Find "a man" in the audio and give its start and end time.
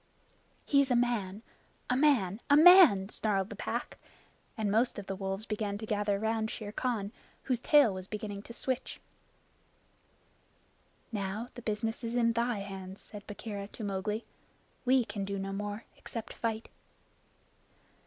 0.89-1.43, 1.87-2.41, 2.49-3.09